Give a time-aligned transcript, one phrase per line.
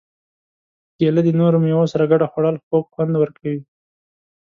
[0.97, 3.61] کېله د نورو مېوو سره ګډه خوړل خوږ خوند ورکوي.